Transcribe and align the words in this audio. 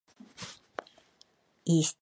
ისტი 1.77 1.89